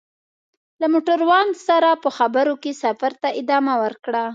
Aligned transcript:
له 0.81 0.85
موټروان 0.93 1.47
سره 1.67 1.89
په 2.03 2.09
خبرو 2.17 2.53
کې 2.63 2.71
سفر 2.83 3.11
ته 3.21 3.29
ادامه 3.41 3.73
ورکړه. 3.83 4.23